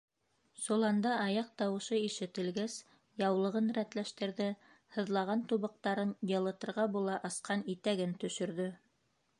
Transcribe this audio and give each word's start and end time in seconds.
Соланда 0.59 1.09
аяҡ 1.25 1.51
тауышы 1.61 1.99
ишетелгәс, 2.05 2.77
яулығын 3.23 3.69
рәтләштерҙе, 3.79 4.49
һыҙлаған 4.97 5.45
тубыҡтарын 5.53 6.15
йылытырға 6.33 6.89
була 6.99 7.21
асҡан 7.33 7.67
итәген 7.77 8.19
төшөрҙө. 8.25 8.69